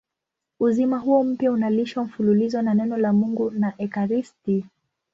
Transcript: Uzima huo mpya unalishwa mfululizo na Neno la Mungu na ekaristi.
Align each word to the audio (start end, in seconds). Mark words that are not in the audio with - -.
Uzima 0.59 0.97
huo 0.97 1.23
mpya 1.23 1.51
unalishwa 1.51 2.03
mfululizo 2.03 2.61
na 2.61 2.73
Neno 2.73 2.97
la 2.97 3.13
Mungu 3.13 3.51
na 3.51 3.73
ekaristi. 3.77 4.65